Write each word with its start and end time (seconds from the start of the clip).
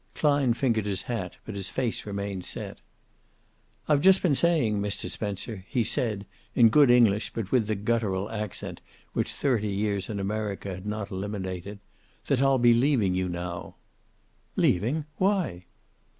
Klein 0.15 0.55
fingered 0.55 0.87
his 0.87 1.03
hat, 1.03 1.37
but 1.45 1.53
his 1.53 1.69
face 1.69 2.07
remained 2.07 2.43
set. 2.43 2.81
"I've 3.87 4.01
just 4.01 4.23
been 4.23 4.33
saying, 4.33 4.81
Mr. 4.81 5.07
Spencer," 5.11 5.63
he 5.69 5.83
said, 5.83 6.25
in 6.55 6.69
good 6.69 6.89
English, 6.89 7.31
but 7.33 7.51
with 7.51 7.67
the 7.67 7.75
guttural 7.75 8.27
accent 8.31 8.81
which 9.13 9.31
thirty 9.31 9.69
years 9.69 10.09
in 10.09 10.19
America 10.19 10.69
had 10.73 10.87
not 10.87 11.11
eliminated, 11.11 11.77
"that 12.25 12.41
I'll 12.41 12.57
be 12.57 12.73
leaving 12.73 13.13
you 13.13 13.29
now." 13.29 13.75
"Leaving! 14.55 15.05
Why?" 15.17 15.65